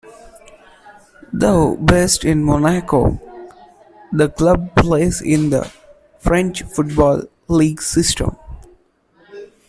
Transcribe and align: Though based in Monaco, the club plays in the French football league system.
Though 1.31 1.75
based 1.75 2.25
in 2.25 2.43
Monaco, 2.43 3.21
the 4.11 4.29
club 4.29 4.75
plays 4.75 5.21
in 5.21 5.51
the 5.51 5.71
French 6.17 6.63
football 6.63 7.25
league 7.47 7.83
system. 7.83 8.35